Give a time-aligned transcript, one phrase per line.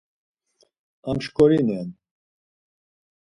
[1.09, 1.89] Amşkorinen.